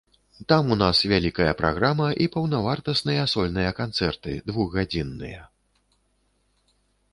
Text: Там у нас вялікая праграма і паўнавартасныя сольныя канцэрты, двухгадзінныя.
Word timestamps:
Там 0.51 0.63
у 0.75 0.77
нас 0.83 1.01
вялікая 1.11 1.49
праграма 1.59 2.07
і 2.25 2.29
паўнавартасныя 2.37 3.27
сольныя 3.35 3.71
канцэрты, 3.83 4.31
двухгадзінныя. 4.51 5.41